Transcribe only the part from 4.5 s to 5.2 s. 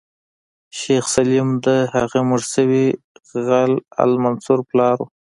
پلار و.